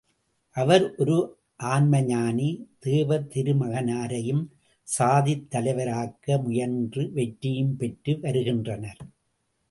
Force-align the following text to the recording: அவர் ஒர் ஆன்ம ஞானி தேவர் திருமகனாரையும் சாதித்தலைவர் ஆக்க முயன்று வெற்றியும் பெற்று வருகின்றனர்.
அவர் 0.55 0.85
ஒர் 0.95 1.17
ஆன்ம 1.71 1.99
ஞானி 2.01 2.47
தேவர் 2.79 3.27
திருமகனாரையும் 3.27 4.41
சாதித்தலைவர் 4.87 5.91
ஆக்க 5.93 6.37
முயன்று 6.37 7.03
வெற்றியும் 7.11 7.75
பெற்று 7.77 8.15
வருகின்றனர். 8.19 9.01